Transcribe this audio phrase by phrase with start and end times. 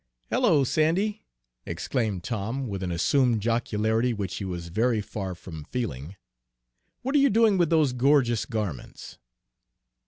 [0.31, 1.21] "Hello, Sandy,"
[1.63, 6.15] exclaimed Tom, with an assumed jocularity which he was very far from feeling,
[7.03, 9.19] "what are you doing with those gorgeous garments?"